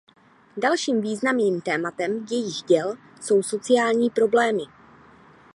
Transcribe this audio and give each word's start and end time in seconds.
Dalším 0.57 1.01
výrazným 1.01 1.61
tématem 1.61 2.25
jejích 2.31 2.63
děl 2.63 2.95
jsou 3.21 3.43
sociální 3.43 4.09
problémy. 4.09 4.63